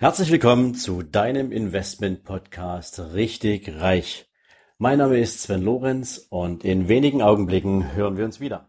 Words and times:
Herzlich 0.00 0.30
willkommen 0.30 0.76
zu 0.76 1.02
deinem 1.02 1.50
Investment 1.50 2.22
Podcast 2.22 3.00
Richtig 3.14 3.80
Reich. 3.80 4.30
Mein 4.78 4.98
Name 4.98 5.18
ist 5.18 5.42
Sven 5.42 5.60
Lorenz 5.60 6.24
und 6.30 6.64
in 6.64 6.86
wenigen 6.86 7.20
Augenblicken 7.20 7.96
hören 7.96 8.16
wir 8.16 8.24
uns 8.24 8.38
wieder. 8.38 8.68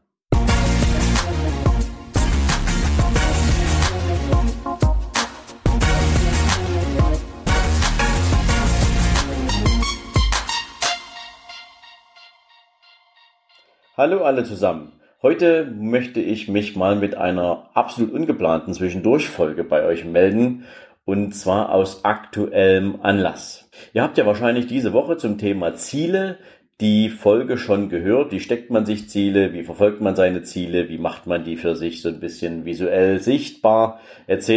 Hallo 13.96 14.24
alle 14.24 14.46
zusammen. 14.46 14.94
Heute 15.22 15.66
möchte 15.78 16.22
ich 16.22 16.48
mich 16.48 16.76
mal 16.76 16.96
mit 16.96 17.14
einer 17.14 17.70
absolut 17.76 18.14
ungeplanten 18.14 18.74
Zwischendurchfolge 18.74 19.64
bei 19.64 19.84
euch 19.84 20.06
melden 20.06 20.66
und 21.10 21.34
zwar 21.34 21.74
aus 21.74 22.06
aktuellem 22.06 23.00
Anlass. 23.02 23.68
Ihr 23.94 24.04
habt 24.04 24.20
ja 24.20 24.28
wahrscheinlich 24.28 24.68
diese 24.68 24.94
Woche 24.94 25.18
zum 25.18 25.40
Thema 25.40 25.74
Ziele 25.74 26.38
die 26.82 27.10
Folge 27.10 27.58
schon 27.58 27.90
gehört. 27.90 28.32
Wie 28.32 28.40
steckt 28.40 28.70
man 28.70 28.86
sich 28.86 29.10
Ziele? 29.10 29.52
Wie 29.52 29.64
verfolgt 29.64 30.02
man 30.02 30.16
seine 30.16 30.44
Ziele? 30.44 30.88
Wie 30.88 31.00
macht 31.00 31.26
man 31.26 31.44
die 31.44 31.58
für 31.58 31.76
sich 31.76 32.04
so 32.04 32.10
ein 32.10 32.20
bisschen 32.20 32.64
visuell 32.64 33.20
sichtbar 33.22 34.02
etc. 34.28 34.52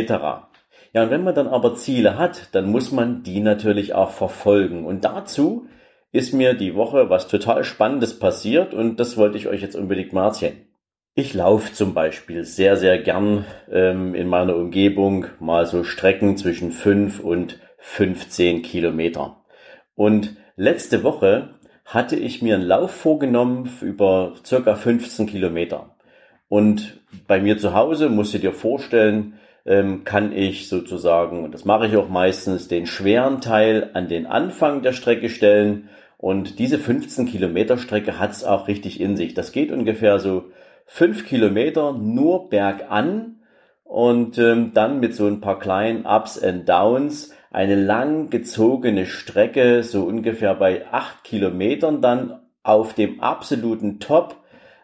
Ja, 0.93 1.05
und 1.05 1.11
wenn 1.11 1.25
man 1.25 1.35
dann 1.35 1.49
aber 1.49 1.75
Ziele 1.75 2.19
hat, 2.19 2.55
dann 2.55 2.71
muss 2.71 2.93
man 2.93 3.23
die 3.23 3.41
natürlich 3.41 3.95
auch 3.95 4.11
verfolgen. 4.11 4.85
Und 4.85 5.07
dazu 5.07 5.69
ist 6.13 6.35
mir 6.35 6.53
die 6.53 6.75
Woche 6.75 7.09
was 7.09 7.29
total 7.29 7.65
Spannendes 7.65 8.19
passiert 8.19 8.75
und 8.75 9.01
das 9.01 9.17
wollte 9.17 9.39
ich 9.39 9.49
euch 9.49 9.63
jetzt 9.63 9.75
unbedingt 9.75 10.13
mal 10.13 10.27
erzählen. 10.27 10.61
Ich 11.15 11.35
laufe 11.35 11.75
zum 11.75 11.93
Beispiel 11.93 12.45
sehr, 12.45 12.79
sehr 12.79 12.97
gern 12.97 13.45
ähm, 13.71 14.15
in 14.15 14.29
meiner 14.29 14.57
Umgebung 14.57 15.27
mal 15.41 15.67
so 15.67 15.85
Strecken 15.85 16.39
zwischen 16.39 16.73
5 16.73 17.21
und 17.21 17.61
15 17.77 18.63
Kilometer. 18.63 19.45
Und 19.95 20.37
letzte 20.57 21.03
Woche 21.03 21.51
hatte 21.85 22.17
ich 22.17 22.41
mir 22.41 22.55
einen 22.55 22.65
Lauf 22.65 22.93
vorgenommen 22.93 23.71
über 23.83 24.33
circa 24.43 24.75
15 24.75 25.27
Kilometer. 25.27 25.97
Und 26.49 27.03
bei 27.27 27.43
mir 27.43 27.59
zu 27.59 27.75
Hause, 27.75 28.09
musst 28.09 28.33
du 28.33 28.39
dir 28.39 28.55
vorstellen, 28.55 29.35
ähm, 29.67 30.05
kann 30.05 30.33
ich 30.33 30.67
sozusagen, 30.67 31.45
und 31.45 31.53
das 31.53 31.67
mache 31.67 31.89
ich 31.89 31.97
auch 31.99 32.09
meistens, 32.09 32.69
den 32.69 32.87
schweren 32.87 33.43
Teil 33.43 33.91
an 33.93 34.09
den 34.09 34.25
Anfang 34.25 34.81
der 34.81 34.95
Strecke 34.95 35.29
stellen. 35.29 35.91
Und 36.17 36.59
diese 36.59 36.79
15 36.79 37.27
Kilometer 37.27 37.77
Strecke 37.77 38.19
hat 38.19 38.31
es 38.31 38.45
auch 38.45 38.67
richtig 38.67 38.99
in 38.99 39.19
sich. 39.19 39.35
Das 39.35 39.53
geht 39.53 39.71
ungefähr 39.71 40.19
so 40.19 40.47
fünf 40.87 41.27
Kilometer 41.27 41.93
nur 41.93 42.49
bergan 42.49 43.41
und 43.85 44.39
ähm, 44.39 44.73
dann 44.75 45.01
mit 45.01 45.15
so 45.15 45.27
ein 45.27 45.41
paar 45.41 45.59
kleinen 45.59 46.07
Ups 46.07 46.43
and 46.43 46.69
Downs 46.69 47.35
eine 47.51 47.77
lang 47.77 48.31
gezogene 48.31 49.07
Strecke, 49.07 49.83
so 49.83 50.05
ungefähr 50.05 50.55
bei 50.55 50.87
acht 50.91 51.25
Kilometern 51.25 52.01
dann 52.01 52.41
auf 52.63 52.95
dem 52.95 53.21
absoluten 53.21 54.01
Top 54.01 54.37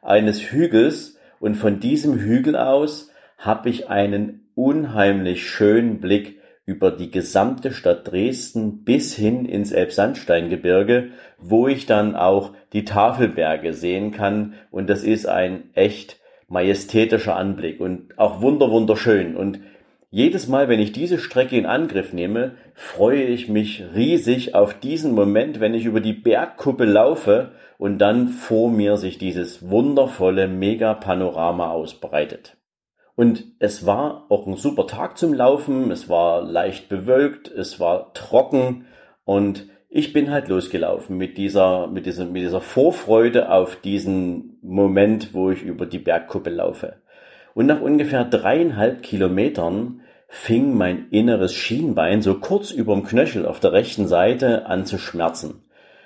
eines 0.02 0.52
Hügels 0.52 1.18
und 1.40 1.54
von 1.54 1.80
diesem 1.80 2.18
Hügel 2.18 2.56
aus 2.56 3.10
habe 3.38 3.70
ich 3.70 3.88
einen 3.88 4.50
unheimlich 4.54 5.48
schönen 5.48 6.00
Blick 6.00 6.40
über 6.68 6.90
die 6.90 7.10
gesamte 7.10 7.72
Stadt 7.72 8.12
Dresden 8.12 8.84
bis 8.84 9.16
hin 9.16 9.46
ins 9.46 9.72
Elbsandsteingebirge, 9.72 11.12
wo 11.38 11.66
ich 11.66 11.86
dann 11.86 12.14
auch 12.14 12.52
die 12.74 12.84
Tafelberge 12.84 13.72
sehen 13.72 14.10
kann. 14.10 14.52
Und 14.70 14.90
das 14.90 15.02
ist 15.02 15.26
ein 15.26 15.70
echt 15.72 16.20
majestätischer 16.46 17.34
Anblick 17.34 17.80
und 17.80 18.18
auch 18.18 18.42
wunder 18.42 18.70
wunderschön. 18.70 19.34
Und 19.34 19.60
jedes 20.10 20.46
Mal, 20.46 20.68
wenn 20.68 20.78
ich 20.78 20.92
diese 20.92 21.16
Strecke 21.16 21.56
in 21.56 21.64
Angriff 21.64 22.12
nehme, 22.12 22.52
freue 22.74 23.24
ich 23.24 23.48
mich 23.48 23.82
riesig 23.94 24.54
auf 24.54 24.78
diesen 24.78 25.14
Moment, 25.14 25.60
wenn 25.60 25.72
ich 25.72 25.86
über 25.86 26.02
die 26.02 26.12
Bergkuppe 26.12 26.84
laufe 26.84 27.52
und 27.78 27.96
dann 27.96 28.28
vor 28.28 28.70
mir 28.70 28.98
sich 28.98 29.16
dieses 29.16 29.70
wundervolle 29.70 30.48
Megapanorama 30.48 31.70
ausbreitet. 31.70 32.57
Und 33.18 33.46
es 33.58 33.84
war 33.84 34.26
auch 34.28 34.46
ein 34.46 34.54
super 34.54 34.86
Tag 34.86 35.18
zum 35.18 35.34
Laufen. 35.34 35.90
Es 35.90 36.08
war 36.08 36.40
leicht 36.40 36.88
bewölkt, 36.88 37.48
es 37.48 37.80
war 37.80 38.12
trocken 38.14 38.86
und 39.24 39.66
ich 39.88 40.12
bin 40.12 40.30
halt 40.30 40.46
losgelaufen 40.46 41.16
mit 41.16 41.36
dieser, 41.36 41.88
mit 41.88 42.06
dieser, 42.06 42.26
mit 42.26 42.42
dieser 42.42 42.60
Vorfreude 42.60 43.50
auf 43.50 43.74
diesen 43.74 44.60
Moment, 44.62 45.34
wo 45.34 45.50
ich 45.50 45.64
über 45.64 45.84
die 45.84 45.98
Bergkuppe 45.98 46.50
laufe. 46.50 47.02
Und 47.54 47.66
nach 47.66 47.80
ungefähr 47.80 48.24
dreieinhalb 48.24 49.02
Kilometern 49.02 50.02
fing 50.28 50.76
mein 50.76 51.08
inneres 51.10 51.54
Schienbein 51.54 52.22
so 52.22 52.34
kurz 52.34 52.70
überm 52.70 53.02
Knöchel 53.02 53.46
auf 53.46 53.58
der 53.58 53.72
rechten 53.72 54.06
Seite 54.06 54.66
an 54.66 54.86
zu 54.86 54.96
schmerzen. 54.96 55.64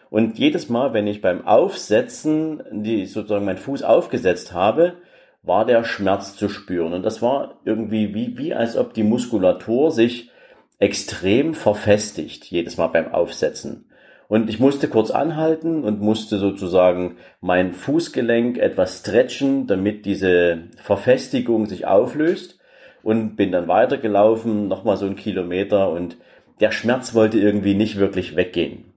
Und 0.08 0.38
jedes 0.38 0.70
Mal, 0.70 0.94
wenn 0.94 1.06
ich 1.06 1.20
beim 1.20 1.46
Aufsetzen 1.46 2.62
die 2.72 3.04
sozusagen 3.04 3.44
meinen 3.44 3.58
Fuß 3.58 3.82
aufgesetzt 3.82 4.54
habe, 4.54 4.94
war 5.42 5.66
der 5.66 5.84
Schmerz 5.84 6.36
zu 6.36 6.48
spüren. 6.48 6.92
Und 6.92 7.02
das 7.02 7.20
war 7.20 7.60
irgendwie 7.64 8.14
wie, 8.14 8.38
wie 8.38 8.54
als 8.54 8.76
ob 8.76 8.94
die 8.94 9.02
Muskulatur 9.02 9.90
sich 9.90 10.30
extrem 10.78 11.54
verfestigt, 11.54 12.44
jedes 12.44 12.76
Mal 12.76 12.88
beim 12.88 13.12
Aufsetzen. 13.12 13.86
Und 14.28 14.48
ich 14.48 14.58
musste 14.60 14.88
kurz 14.88 15.10
anhalten 15.10 15.84
und 15.84 16.00
musste 16.00 16.38
sozusagen 16.38 17.16
mein 17.40 17.72
Fußgelenk 17.72 18.56
etwas 18.56 19.00
stretchen, 19.00 19.66
damit 19.66 20.06
diese 20.06 20.68
Verfestigung 20.78 21.66
sich 21.66 21.86
auflöst 21.86 22.58
und 23.02 23.36
bin 23.36 23.52
dann 23.52 23.68
weitergelaufen, 23.68 24.68
nochmal 24.68 24.96
so 24.96 25.06
einen 25.06 25.16
Kilometer 25.16 25.90
und 25.90 26.16
der 26.60 26.70
Schmerz 26.70 27.14
wollte 27.14 27.38
irgendwie 27.38 27.74
nicht 27.74 27.98
wirklich 27.98 28.36
weggehen. 28.36 28.92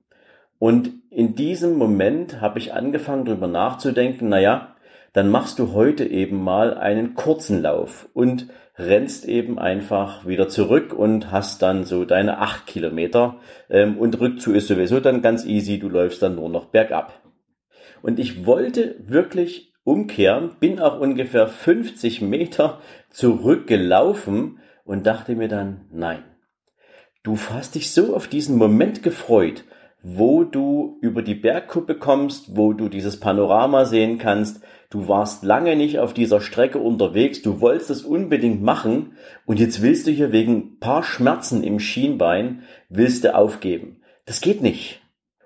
Und 0.60 0.92
in 1.10 1.36
diesem 1.36 1.78
Moment 1.78 2.40
habe 2.40 2.60
ich 2.60 2.74
angefangen 2.74 3.26
darüber 3.26 3.48
nachzudenken, 3.48 4.30
naja, 4.30 4.75
dann 5.16 5.30
machst 5.30 5.60
du 5.60 5.72
heute 5.72 6.06
eben 6.06 6.44
mal 6.44 6.74
einen 6.74 7.14
kurzen 7.14 7.62
Lauf 7.62 8.10
und 8.14 8.48
rennst 8.78 9.24
eben 9.24 9.58
einfach 9.58 10.28
wieder 10.28 10.50
zurück 10.50 10.92
und 10.92 11.32
hast 11.32 11.62
dann 11.62 11.86
so 11.86 12.04
deine 12.04 12.40
acht 12.40 12.68
Kilometer 12.68 13.38
ähm, 13.70 13.98
und 13.98 14.20
Rückzug 14.20 14.56
ist 14.56 14.68
sowieso 14.68 15.00
dann 15.00 15.22
ganz 15.22 15.46
easy, 15.46 15.80
du 15.80 15.88
läufst 15.88 16.22
dann 16.22 16.36
nur 16.36 16.50
noch 16.50 16.66
bergab. 16.66 17.22
Und 18.02 18.20
ich 18.20 18.46
wollte 18.46 18.98
wirklich 19.00 19.74
umkehren, 19.86 20.52
bin 20.60 20.82
auch 20.82 21.00
ungefähr 21.00 21.48
50 21.48 22.22
Meter 22.22 22.82
zurückgelaufen 23.10 24.60
und 24.84 25.08
dachte 25.08 25.36
mir 25.36 25.48
dann, 25.48 25.86
nein, 25.94 26.26
du 27.24 27.38
hast 27.52 27.76
dich 27.76 27.94
so 27.94 28.14
auf 28.14 28.28
diesen 28.28 28.58
Moment 28.58 29.02
gefreut, 29.02 29.64
wo 30.08 30.44
du 30.44 31.00
über 31.02 31.24
die 31.24 31.34
Bergkuppe 31.34 31.96
kommst, 31.96 32.56
wo 32.56 32.74
du 32.74 32.90
dieses 32.90 33.20
Panorama 33.20 33.86
sehen 33.86 34.20
kannst, 34.20 34.64
du 34.92 35.08
warst 35.08 35.44
lange 35.44 35.76
nicht 35.76 35.98
auf 35.98 36.14
dieser 36.14 36.42
Strecke 36.42 36.78
unterwegs, 36.78 37.42
du 37.42 37.60
wolltest 37.60 37.90
es 37.90 38.02
unbedingt 38.04 38.62
machen 38.62 39.14
und 39.48 39.60
jetzt 39.60 39.82
willst 39.82 40.06
du 40.06 40.12
hier 40.12 40.32
wegen 40.32 40.78
paar 40.80 41.02
Schmerzen 41.02 41.64
im 41.64 41.80
Schienbein, 41.80 42.62
willst 42.88 43.24
du 43.24 43.34
aufgeben. 43.34 44.02
Das 44.28 44.42
geht 44.42 44.62
nicht. 44.62 45.02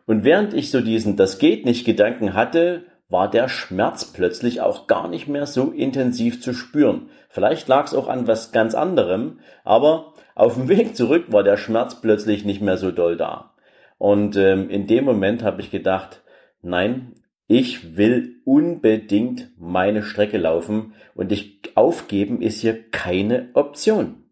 Und 0.05 0.25
während 0.25 0.53
ich 0.53 0.71
so 0.71 0.81
diesen 0.81 1.15
Das 1.15 1.39
geht 1.39 1.63
nicht 1.63 1.85
Gedanken 1.85 2.33
hatte, 2.33 2.83
war 3.07 3.31
der 3.31 3.47
Schmerz 3.47 4.11
plötzlich 4.11 4.59
auch 4.59 4.87
gar 4.87 5.07
nicht 5.07 5.29
mehr 5.29 5.45
so 5.45 5.71
intensiv 5.71 6.41
zu 6.41 6.53
spüren. 6.53 7.09
Vielleicht 7.29 7.69
lag 7.69 7.85
es 7.85 7.93
auch 7.93 8.09
an 8.09 8.27
was 8.27 8.51
ganz 8.51 8.75
anderem, 8.75 9.39
aber 9.63 10.15
auf 10.35 10.55
dem 10.55 10.67
Weg 10.67 10.97
zurück 10.97 11.27
war 11.29 11.43
der 11.43 11.55
Schmerz 11.55 12.01
plötzlich 12.01 12.43
nicht 12.43 12.61
mehr 12.61 12.75
so 12.75 12.91
doll 12.91 13.15
da. 13.15 13.53
Und 13.99 14.37
ähm, 14.37 14.71
in 14.71 14.87
dem 14.87 15.05
Moment 15.05 15.43
habe 15.43 15.61
ich 15.61 15.69
gedacht, 15.69 16.23
nein, 16.63 17.13
ich 17.47 17.97
will 17.97 18.37
unbedingt 18.45 19.49
meine 19.59 20.01
Strecke 20.03 20.37
laufen 20.37 20.93
und 21.13 21.31
ich 21.31 21.59
aufgeben 21.75 22.41
ist 22.41 22.61
hier 22.61 22.89
keine 22.89 23.49
Option. 23.53 24.23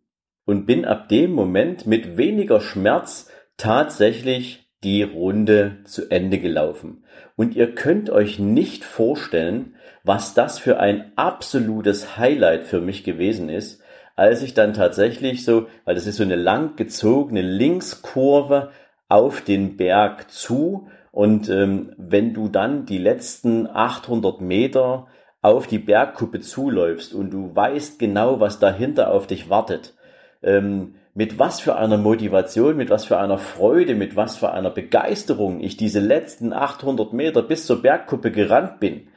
Und 0.45 0.65
bin 0.65 0.85
ab 0.85 1.09
dem 1.09 1.33
Moment 1.33 1.85
mit 1.85 2.17
weniger 2.17 2.61
Schmerz 2.61 3.29
tatsächlich 3.57 4.71
die 4.83 5.03
Runde 5.03 5.77
zu 5.83 6.09
Ende 6.09 6.39
gelaufen. 6.39 7.03
Und 7.35 7.55
ihr 7.55 7.75
könnt 7.75 8.09
euch 8.09 8.39
nicht 8.39 8.85
vorstellen, 8.85 9.75
was 10.03 10.33
das 10.33 10.59
für 10.59 10.79
ein 10.79 11.11
absolutes 11.17 12.17
Highlight 12.17 12.63
für 12.63 12.79
mich 12.79 13.03
gewesen 13.03 13.49
ist, 13.49 13.81
als 14.15 14.41
ich 14.41 14.53
dann 14.53 14.73
tatsächlich 14.73 15.43
so, 15.43 15.67
weil 15.83 15.95
das 15.95 16.07
ist 16.07 16.15
so 16.15 16.23
eine 16.23 16.35
lang 16.35 16.75
gezogene 16.77 17.41
Linkskurve 17.41 18.71
auf 19.09 19.41
den 19.41 19.77
Berg 19.77 20.29
zu 20.31 20.87
und 21.11 21.49
ähm, 21.49 21.93
wenn 21.97 22.33
du 22.33 22.47
dann 22.47 22.85
die 22.85 22.97
letzten 22.97 23.67
800 23.67 24.41
Meter 24.41 25.07
auf 25.41 25.67
die 25.67 25.79
Bergkuppe 25.79 26.41
zuläufst 26.41 27.13
und 27.13 27.31
du 27.31 27.55
weißt 27.55 27.99
genau, 27.99 28.39
was 28.39 28.59
dahinter 28.59 29.11
auf 29.11 29.27
dich 29.27 29.49
wartet, 29.49 29.95
ähm, 30.43 30.95
mit 31.13 31.39
was 31.39 31.59
für 31.59 31.75
einer 31.75 31.97
Motivation, 31.97 32.77
mit 32.77 32.91
was 32.91 33.05
für 33.05 33.17
einer 33.17 33.39
Freude, 33.39 33.95
mit 33.95 34.15
was 34.15 34.37
für 34.37 34.51
einer 34.51 34.69
Begeisterung 34.69 35.61
ich 35.61 35.77
diese 35.77 35.99
letzten 35.99 36.53
800 36.53 37.13
Meter 37.13 37.41
bis 37.41 37.65
zur 37.65 37.81
Bergkuppe 37.81 38.31
gerannt 38.31 38.79
bin, 38.79 39.07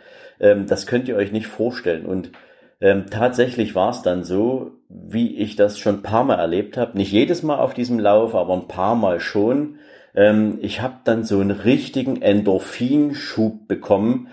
ähm, 0.41 0.67
das 0.67 0.87
könnt 0.87 1.09
ihr 1.09 1.17
euch 1.17 1.33
nicht 1.33 1.47
vorstellen. 1.47 2.07
Und 2.07 2.33
ähm, 2.81 3.06
tatsächlich 3.11 3.75
war 3.75 3.91
es 3.91 4.03
dann 4.03 4.25
so, 4.25 4.73
wie 4.88 5.37
ich 5.37 5.56
das 5.56 5.79
schon 5.79 5.97
ein 5.97 6.03
paar 6.03 6.25
Mal 6.25 6.38
erlebt 6.38 6.77
habe. 6.77 6.97
Nicht 6.97 7.12
jedes 7.12 7.43
Mal 7.43 7.59
auf 7.59 7.75
diesem 7.75 7.99
Lauf, 7.99 8.35
aber 8.35 8.55
ein 8.55 8.69
paar 8.69 8.94
Mal 8.94 9.21
schon. 9.21 9.79
Ähm, 10.15 10.59
ich 10.62 10.81
habe 10.81 10.97
dann 11.05 11.25
so 11.25 11.41
einen 11.41 11.50
richtigen 11.50 12.23
Endorphinschub 12.23 13.69
bekommen. 13.69 14.29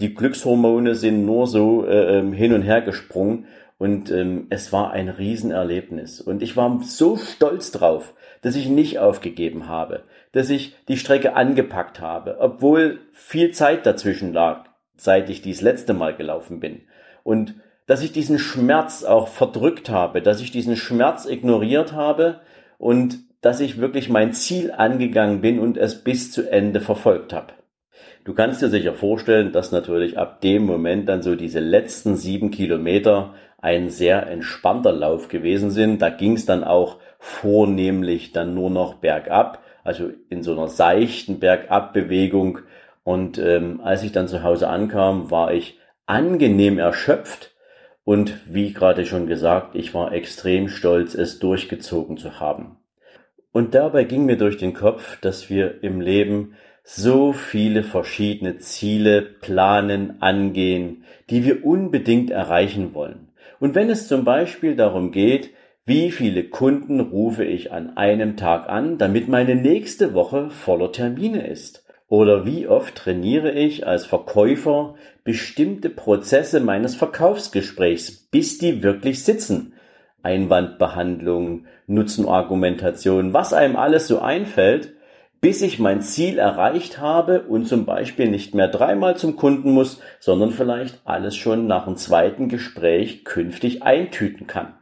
Die 0.00 0.14
Glückshormone 0.14 0.94
sind 0.94 1.24
nur 1.24 1.46
so 1.46 1.86
äh, 1.86 2.18
ähm, 2.18 2.32
hin 2.32 2.52
und 2.52 2.62
her 2.62 2.82
gesprungen 2.82 3.46
und 3.78 4.10
ähm, 4.10 4.46
es 4.50 4.72
war 4.72 4.92
ein 4.92 5.08
Riesenerlebnis. 5.08 6.20
Und 6.20 6.42
ich 6.42 6.56
war 6.56 6.80
so 6.82 7.16
stolz 7.16 7.70
drauf, 7.70 8.14
dass 8.40 8.56
ich 8.56 8.68
nicht 8.68 8.98
aufgegeben 8.98 9.68
habe, 9.68 10.02
dass 10.32 10.50
ich 10.50 10.76
die 10.88 10.96
Strecke 10.96 11.34
angepackt 11.34 12.00
habe, 12.00 12.38
obwohl 12.40 13.00
viel 13.12 13.52
Zeit 13.52 13.86
dazwischen 13.86 14.32
lag, 14.32 14.64
seit 14.96 15.30
ich 15.30 15.42
dies 15.42 15.60
letzte 15.60 15.94
Mal 15.94 16.16
gelaufen 16.16 16.58
bin. 16.58 16.82
Und 17.22 17.54
dass 17.86 18.02
ich 18.02 18.12
diesen 18.12 18.38
Schmerz 18.38 19.04
auch 19.04 19.28
verdrückt 19.28 19.90
habe, 19.90 20.22
dass 20.22 20.40
ich 20.40 20.50
diesen 20.50 20.76
Schmerz 20.76 21.26
ignoriert 21.26 21.92
habe 21.92 22.40
und 22.78 23.18
dass 23.40 23.60
ich 23.60 23.80
wirklich 23.80 24.08
mein 24.08 24.32
Ziel 24.32 24.70
angegangen 24.70 25.40
bin 25.40 25.58
und 25.58 25.76
es 25.76 26.04
bis 26.04 26.30
zu 26.30 26.48
Ende 26.48 26.80
verfolgt 26.80 27.32
habe. 27.32 27.54
Du 28.24 28.34
kannst 28.34 28.62
dir 28.62 28.68
sicher 28.68 28.94
vorstellen, 28.94 29.50
dass 29.50 29.72
natürlich 29.72 30.16
ab 30.16 30.40
dem 30.40 30.64
Moment 30.64 31.08
dann 31.08 31.22
so 31.22 31.34
diese 31.34 31.58
letzten 31.58 32.16
sieben 32.16 32.52
Kilometer 32.52 33.34
ein 33.60 33.90
sehr 33.90 34.28
entspannter 34.28 34.92
Lauf 34.92 35.28
gewesen 35.28 35.70
sind. 35.70 36.00
Da 36.00 36.08
ging 36.08 36.34
es 36.34 36.46
dann 36.46 36.62
auch 36.62 36.98
vornehmlich 37.18 38.32
dann 38.32 38.54
nur 38.54 38.70
noch 38.70 38.94
bergab, 38.94 39.62
also 39.82 40.10
in 40.28 40.44
so 40.44 40.52
einer 40.52 40.68
seichten 40.68 41.40
Bergabbewegung. 41.40 42.60
Und 43.02 43.38
ähm, 43.38 43.80
als 43.82 44.04
ich 44.04 44.12
dann 44.12 44.28
zu 44.28 44.44
Hause 44.44 44.68
ankam, 44.68 45.32
war 45.32 45.52
ich 45.52 45.78
angenehm 46.06 46.78
erschöpft 46.78 47.51
und 48.04 48.40
wie 48.46 48.72
gerade 48.72 49.06
schon 49.06 49.26
gesagt, 49.26 49.74
ich 49.74 49.94
war 49.94 50.12
extrem 50.12 50.68
stolz, 50.68 51.14
es 51.14 51.38
durchgezogen 51.38 52.16
zu 52.16 52.40
haben. 52.40 52.76
Und 53.52 53.74
dabei 53.74 54.04
ging 54.04 54.24
mir 54.24 54.36
durch 54.36 54.56
den 54.56 54.72
Kopf, 54.72 55.20
dass 55.20 55.50
wir 55.50 55.82
im 55.84 56.00
Leben 56.00 56.54
so 56.84 57.32
viele 57.32 57.84
verschiedene 57.84 58.58
Ziele 58.58 59.22
planen, 59.22 60.20
angehen, 60.20 61.04
die 61.30 61.44
wir 61.44 61.64
unbedingt 61.64 62.30
erreichen 62.30 62.94
wollen. 62.94 63.28
Und 63.60 63.74
wenn 63.74 63.90
es 63.90 64.08
zum 64.08 64.24
Beispiel 64.24 64.74
darum 64.74 65.12
geht, 65.12 65.50
wie 65.84 66.10
viele 66.10 66.44
Kunden 66.44 67.00
rufe 67.00 67.44
ich 67.44 67.72
an 67.72 67.96
einem 67.96 68.36
Tag 68.36 68.68
an, 68.68 68.98
damit 68.98 69.28
meine 69.28 69.54
nächste 69.54 70.14
Woche 70.14 70.50
voller 70.50 70.92
Termine 70.92 71.46
ist? 71.46 71.81
Oder 72.12 72.44
wie 72.44 72.68
oft 72.68 72.94
trainiere 72.94 73.52
ich 73.52 73.86
als 73.86 74.04
Verkäufer 74.04 74.96
bestimmte 75.24 75.88
Prozesse 75.88 76.60
meines 76.60 76.94
Verkaufsgesprächs, 76.94 78.10
bis 78.30 78.58
die 78.58 78.82
wirklich 78.82 79.24
sitzen? 79.24 79.72
Einwandbehandlung, 80.22 81.64
Nutzenargumentation, 81.86 83.32
was 83.32 83.54
einem 83.54 83.76
alles 83.76 84.08
so 84.08 84.18
einfällt, 84.18 84.92
bis 85.40 85.62
ich 85.62 85.78
mein 85.78 86.02
Ziel 86.02 86.38
erreicht 86.38 86.98
habe 86.98 87.44
und 87.48 87.66
zum 87.66 87.86
Beispiel 87.86 88.28
nicht 88.28 88.54
mehr 88.54 88.68
dreimal 88.68 89.16
zum 89.16 89.36
Kunden 89.36 89.72
muss, 89.72 90.02
sondern 90.20 90.50
vielleicht 90.50 91.00
alles 91.06 91.34
schon 91.34 91.66
nach 91.66 91.86
dem 91.86 91.96
zweiten 91.96 92.50
Gespräch 92.50 93.24
künftig 93.24 93.84
eintüten 93.84 94.46
kann. 94.46 94.74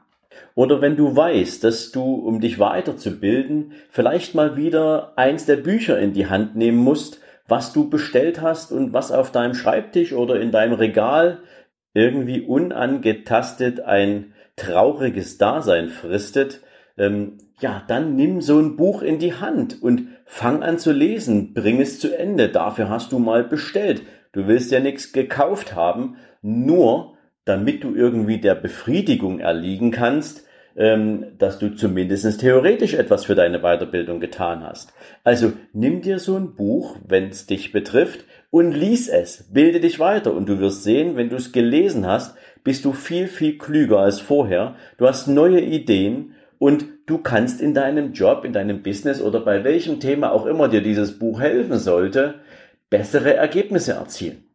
Oder 0.54 0.80
wenn 0.80 0.96
du 0.96 1.16
weißt, 1.16 1.64
dass 1.64 1.92
du, 1.92 2.14
um 2.14 2.40
dich 2.40 2.58
weiterzubilden, 2.58 3.72
vielleicht 3.90 4.34
mal 4.34 4.56
wieder 4.56 5.12
eins 5.16 5.46
der 5.46 5.56
Bücher 5.56 5.98
in 5.98 6.12
die 6.12 6.26
Hand 6.26 6.56
nehmen 6.56 6.78
musst, 6.78 7.20
was 7.46 7.72
du 7.72 7.90
bestellt 7.90 8.40
hast 8.40 8.72
und 8.72 8.92
was 8.92 9.12
auf 9.12 9.32
deinem 9.32 9.54
Schreibtisch 9.54 10.12
oder 10.12 10.40
in 10.40 10.50
deinem 10.50 10.74
Regal 10.74 11.40
irgendwie 11.94 12.42
unangetastet 12.42 13.80
ein 13.80 14.34
trauriges 14.56 15.38
Dasein 15.38 15.88
fristet, 15.88 16.60
ähm, 16.96 17.38
ja, 17.60 17.82
dann 17.88 18.14
nimm 18.14 18.40
so 18.40 18.58
ein 18.58 18.76
Buch 18.76 19.02
in 19.02 19.18
die 19.18 19.34
Hand 19.34 19.82
und 19.82 20.08
fang 20.24 20.62
an 20.62 20.78
zu 20.78 20.92
lesen, 20.92 21.52
bring 21.52 21.80
es 21.80 21.98
zu 21.98 22.16
Ende. 22.16 22.48
Dafür 22.48 22.88
hast 22.88 23.12
du 23.12 23.18
mal 23.18 23.44
bestellt. 23.44 24.02
Du 24.32 24.46
willst 24.46 24.70
ja 24.70 24.80
nichts 24.80 25.12
gekauft 25.12 25.74
haben, 25.74 26.16
nur 26.42 27.16
damit 27.50 27.82
du 27.82 27.96
irgendwie 27.96 28.38
der 28.38 28.54
Befriedigung 28.54 29.40
erliegen 29.40 29.90
kannst, 29.90 30.46
ähm, 30.76 31.26
dass 31.36 31.58
du 31.58 31.74
zumindest 31.74 32.40
theoretisch 32.40 32.94
etwas 32.94 33.24
für 33.24 33.34
deine 33.34 33.58
Weiterbildung 33.58 34.20
getan 34.20 34.62
hast. 34.62 34.92
Also 35.24 35.52
nimm 35.72 36.00
dir 36.00 36.20
so 36.20 36.36
ein 36.36 36.54
Buch, 36.54 36.96
wenn 37.04 37.28
es 37.28 37.46
dich 37.46 37.72
betrifft, 37.72 38.24
und 38.52 38.72
lies 38.72 39.08
es, 39.08 39.48
bilde 39.52 39.80
dich 39.80 39.98
weiter 39.98 40.32
und 40.32 40.48
du 40.48 40.58
wirst 40.60 40.84
sehen, 40.84 41.16
wenn 41.16 41.28
du 41.28 41.36
es 41.36 41.52
gelesen 41.52 42.06
hast, 42.06 42.36
bist 42.64 42.84
du 42.84 42.92
viel, 42.92 43.26
viel 43.26 43.58
klüger 43.58 43.98
als 43.98 44.20
vorher, 44.20 44.76
du 44.96 45.06
hast 45.06 45.26
neue 45.26 45.60
Ideen 45.60 46.34
und 46.58 46.84
du 47.06 47.18
kannst 47.18 47.60
in 47.60 47.74
deinem 47.74 48.12
Job, 48.12 48.44
in 48.44 48.52
deinem 48.52 48.82
Business 48.82 49.20
oder 49.20 49.40
bei 49.40 49.64
welchem 49.64 49.98
Thema 49.98 50.32
auch 50.32 50.46
immer 50.46 50.68
dir 50.68 50.82
dieses 50.82 51.18
Buch 51.18 51.40
helfen 51.40 51.78
sollte, 51.78 52.40
bessere 52.90 53.34
Ergebnisse 53.34 53.92
erzielen. 53.92 54.49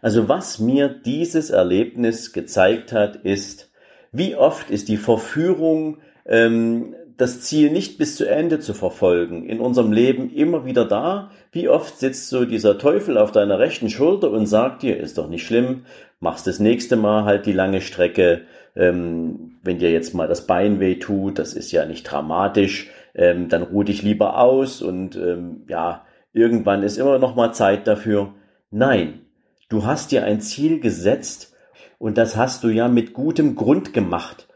Also 0.00 0.28
was 0.28 0.58
mir 0.58 0.88
dieses 0.88 1.50
Erlebnis 1.50 2.32
gezeigt 2.32 2.92
hat, 2.92 3.16
ist, 3.16 3.70
wie 4.12 4.36
oft 4.36 4.70
ist 4.70 4.88
die 4.88 4.96
Verführung, 4.96 5.98
ähm, 6.26 6.94
das 7.16 7.40
Ziel 7.40 7.70
nicht 7.70 7.98
bis 7.98 8.14
zu 8.16 8.28
Ende 8.28 8.60
zu 8.60 8.74
verfolgen, 8.74 9.44
in 9.48 9.60
unserem 9.60 9.92
Leben 9.92 10.32
immer 10.32 10.64
wieder 10.64 10.84
da? 10.84 11.30
Wie 11.50 11.68
oft 11.68 11.98
sitzt 11.98 12.28
so 12.28 12.44
dieser 12.44 12.78
Teufel 12.78 13.18
auf 13.18 13.32
deiner 13.32 13.58
rechten 13.58 13.90
Schulter 13.90 14.30
und 14.30 14.46
sagt 14.46 14.82
dir, 14.82 14.98
ist 14.98 15.18
doch 15.18 15.28
nicht 15.28 15.44
schlimm, 15.44 15.84
machst 16.20 16.46
das 16.46 16.60
nächste 16.60 16.96
Mal 16.96 17.24
halt 17.24 17.46
die 17.46 17.52
lange 17.52 17.80
Strecke, 17.80 18.42
ähm, 18.76 19.56
wenn 19.62 19.78
dir 19.78 19.90
jetzt 19.90 20.14
mal 20.14 20.28
das 20.28 20.46
Bein 20.46 20.78
weh 20.78 20.94
tut, 20.96 21.38
das 21.38 21.54
ist 21.54 21.72
ja 21.72 21.84
nicht 21.84 22.04
dramatisch, 22.04 22.88
ähm, 23.14 23.48
dann 23.48 23.62
ruh 23.62 23.82
dich 23.82 24.02
lieber 24.02 24.38
aus 24.38 24.80
und 24.80 25.16
ähm, 25.16 25.64
ja, 25.68 26.06
irgendwann 26.32 26.84
ist 26.84 26.98
immer 26.98 27.18
noch 27.18 27.34
mal 27.34 27.52
Zeit 27.52 27.88
dafür. 27.88 28.34
Nein, 28.70 29.22
du 29.68 29.84
hast 29.84 30.12
dir 30.12 30.24
ein 30.24 30.40
Ziel 30.40 30.80
gesetzt 30.80 31.54
und 31.98 32.18
das 32.18 32.36
hast 32.36 32.64
du 32.64 32.68
ja 32.68 32.88
mit 32.88 33.12
gutem 33.12 33.54
Grund 33.54 33.92
gemacht. 33.92 34.48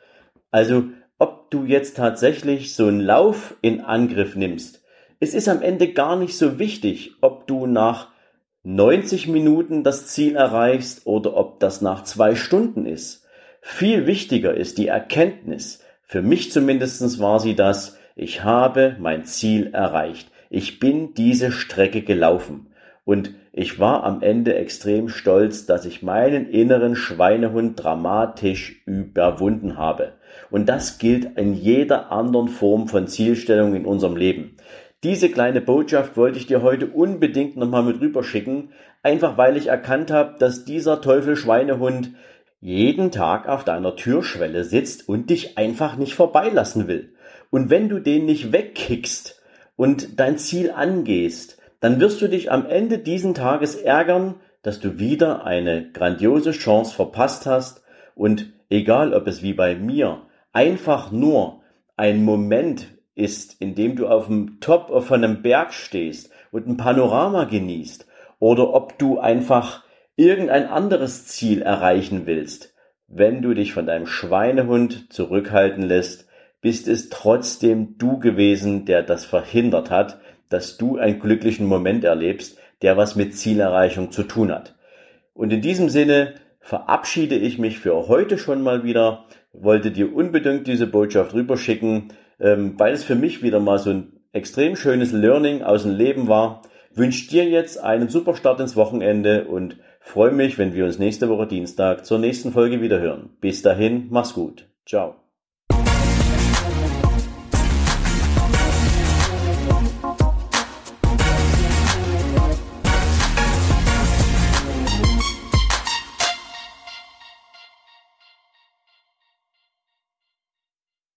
Also 0.50 0.84
ob 1.18 1.50
du 1.50 1.64
jetzt 1.64 1.96
tatsächlich 1.96 2.74
so 2.74 2.86
einen 2.86 3.00
Lauf 3.00 3.56
in 3.62 3.80
Angriff 3.80 4.36
nimmst. 4.36 4.82
Es 5.20 5.34
ist 5.34 5.48
am 5.48 5.62
Ende 5.62 5.92
gar 5.92 6.16
nicht 6.16 6.36
so 6.36 6.58
wichtig, 6.58 7.12
ob 7.20 7.46
du 7.46 7.66
nach 7.66 8.08
90 8.64 9.28
Minuten 9.28 9.84
das 9.84 10.08
Ziel 10.08 10.36
erreichst 10.36 11.06
oder 11.06 11.36
ob 11.36 11.60
das 11.60 11.80
nach 11.80 12.04
zwei 12.04 12.34
Stunden 12.34 12.86
ist. 12.86 13.24
Viel 13.60 14.06
wichtiger 14.06 14.54
ist 14.54 14.78
die 14.78 14.88
Erkenntnis. 14.88 15.84
Für 16.02 16.22
mich 16.22 16.50
zumindest 16.50 17.20
war 17.20 17.38
sie 17.38 17.54
das, 17.54 17.96
ich 18.16 18.42
habe 18.44 18.96
mein 18.98 19.24
Ziel 19.24 19.72
erreicht. 19.72 20.30
Ich 20.50 20.80
bin 20.80 21.14
diese 21.14 21.52
Strecke 21.52 22.02
gelaufen. 22.02 22.72
Und 23.04 23.34
ich 23.54 23.78
war 23.78 24.04
am 24.04 24.22
Ende 24.22 24.54
extrem 24.54 25.10
stolz, 25.10 25.66
dass 25.66 25.84
ich 25.84 26.02
meinen 26.02 26.48
inneren 26.48 26.96
Schweinehund 26.96 27.82
dramatisch 27.82 28.82
überwunden 28.86 29.76
habe. 29.76 30.14
Und 30.50 30.70
das 30.70 30.98
gilt 30.98 31.36
in 31.36 31.52
jeder 31.52 32.10
anderen 32.10 32.48
Form 32.48 32.88
von 32.88 33.08
Zielstellung 33.08 33.74
in 33.74 33.84
unserem 33.84 34.16
Leben. 34.16 34.56
Diese 35.04 35.28
kleine 35.28 35.60
Botschaft 35.60 36.16
wollte 36.16 36.38
ich 36.38 36.46
dir 36.46 36.62
heute 36.62 36.86
unbedingt 36.86 37.56
nochmal 37.58 37.82
mit 37.82 38.00
rüberschicken, 38.00 38.70
einfach 39.02 39.36
weil 39.36 39.58
ich 39.58 39.66
erkannt 39.66 40.10
habe, 40.10 40.38
dass 40.38 40.64
dieser 40.64 41.02
Teufel 41.02 41.36
Schweinehund 41.36 42.12
jeden 42.60 43.10
Tag 43.10 43.48
auf 43.48 43.64
deiner 43.64 43.96
Türschwelle 43.96 44.64
sitzt 44.64 45.08
und 45.08 45.28
dich 45.28 45.58
einfach 45.58 45.96
nicht 45.96 46.14
vorbeilassen 46.14 46.88
will. 46.88 47.12
Und 47.50 47.68
wenn 47.68 47.90
du 47.90 47.98
den 47.98 48.24
nicht 48.24 48.52
wegkickst 48.52 49.42
und 49.76 50.20
dein 50.20 50.38
Ziel 50.38 50.70
angehst, 50.70 51.58
dann 51.82 51.98
wirst 52.00 52.22
du 52.22 52.28
dich 52.28 52.52
am 52.52 52.64
Ende 52.66 52.98
diesen 52.98 53.34
Tages 53.34 53.74
ärgern, 53.74 54.36
dass 54.62 54.78
du 54.78 55.00
wieder 55.00 55.44
eine 55.44 55.90
grandiose 55.90 56.52
Chance 56.52 56.94
verpasst 56.94 57.44
hast. 57.44 57.82
Und 58.14 58.52
egal 58.70 59.12
ob 59.12 59.26
es 59.26 59.42
wie 59.42 59.52
bei 59.52 59.74
mir 59.74 60.22
einfach 60.52 61.10
nur 61.10 61.62
ein 61.96 62.24
Moment 62.24 62.86
ist, 63.16 63.60
in 63.60 63.74
dem 63.74 63.96
du 63.96 64.06
auf 64.06 64.28
dem 64.28 64.60
Top 64.60 65.02
von 65.02 65.24
einem 65.24 65.42
Berg 65.42 65.74
stehst 65.74 66.30
und 66.52 66.68
ein 66.68 66.76
Panorama 66.76 67.44
genießt 67.44 68.06
oder 68.38 68.74
ob 68.74 68.96
du 69.00 69.18
einfach 69.18 69.82
irgendein 70.14 70.68
anderes 70.68 71.26
Ziel 71.26 71.62
erreichen 71.62 72.26
willst, 72.26 72.74
wenn 73.08 73.42
du 73.42 73.54
dich 73.54 73.72
von 73.72 73.86
deinem 73.86 74.06
Schweinehund 74.06 75.12
zurückhalten 75.12 75.82
lässt, 75.82 76.28
bist 76.60 76.86
es 76.86 77.08
trotzdem 77.08 77.98
du 77.98 78.20
gewesen, 78.20 78.84
der 78.84 79.02
das 79.02 79.24
verhindert 79.24 79.90
hat, 79.90 80.20
dass 80.52 80.76
du 80.76 80.98
einen 80.98 81.20
glücklichen 81.20 81.66
Moment 81.66 82.04
erlebst, 82.04 82.58
der 82.82 82.96
was 82.96 83.16
mit 83.16 83.36
Zielerreichung 83.36 84.10
zu 84.10 84.24
tun 84.24 84.52
hat. 84.52 84.74
Und 85.34 85.52
in 85.52 85.60
diesem 85.60 85.88
Sinne 85.88 86.34
verabschiede 86.60 87.36
ich 87.36 87.58
mich 87.58 87.78
für 87.78 88.08
heute 88.08 88.38
schon 88.38 88.62
mal 88.62 88.84
wieder, 88.84 89.24
wollte 89.52 89.90
dir 89.90 90.14
unbedingt 90.14 90.66
diese 90.66 90.86
Botschaft 90.86 91.34
rüberschicken, 91.34 92.12
ähm, 92.40 92.74
weil 92.78 92.92
es 92.92 93.04
für 93.04 93.14
mich 93.14 93.42
wieder 93.42 93.60
mal 93.60 93.78
so 93.78 93.90
ein 93.90 94.12
extrem 94.32 94.76
schönes 94.76 95.12
Learning 95.12 95.62
aus 95.62 95.82
dem 95.82 95.94
Leben 95.94 96.28
war. 96.28 96.62
Wünsche 96.94 97.28
dir 97.28 97.44
jetzt 97.44 97.82
einen 97.82 98.08
super 98.08 98.34
Start 98.34 98.60
ins 98.60 98.76
Wochenende 98.76 99.44
und 99.44 99.76
Freue 100.04 100.32
mich, 100.32 100.58
wenn 100.58 100.74
wir 100.74 100.84
uns 100.84 100.98
nächste 100.98 101.28
Woche 101.28 101.46
Dienstag 101.46 102.04
zur 102.04 102.18
nächsten 102.18 102.52
Folge 102.52 102.82
wiederhören. 102.82 103.30
Bis 103.40 103.62
dahin, 103.62 104.08
mach's 104.10 104.34
gut. 104.34 104.66
Ciao. 104.84 105.21